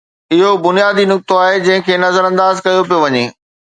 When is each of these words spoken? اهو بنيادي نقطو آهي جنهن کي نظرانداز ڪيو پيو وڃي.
اهو 0.33 0.51
بنيادي 0.65 1.03
نقطو 1.11 1.33
آهي 1.45 1.57
جنهن 1.65 1.85
کي 1.87 2.01
نظرانداز 2.07 2.55
ڪيو 2.65 2.79
پيو 2.87 2.99
وڃي. 3.03 3.25